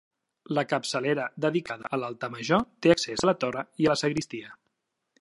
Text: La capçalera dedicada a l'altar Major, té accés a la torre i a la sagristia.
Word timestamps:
La 0.57 0.63
capçalera 0.71 1.25
dedicada 1.45 1.91
a 1.97 2.01
l'altar 2.05 2.31
Major, 2.39 2.65
té 2.87 2.95
accés 2.97 3.27
a 3.27 3.31
la 3.33 3.39
torre 3.45 3.67
i 3.85 3.89
a 3.91 3.95
la 3.97 4.03
sagristia. 4.07 4.55